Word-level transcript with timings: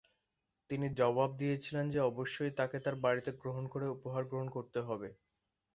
তিনি 0.69 0.87
জবাব 0.99 1.29
দিয়েছিলেন 1.37 1.85
যে 1.89 1.99
অবশ্যই 2.09 2.51
তাকে 2.59 2.77
তার 2.79 2.95
বাড়িতে 3.03 3.29
গ্রহণ 3.41 3.63
করে 3.67 3.85
উপহার 3.89 4.23
গ্রহণ 4.25 4.47
করতে 4.49 4.79
হবে। 4.87 5.09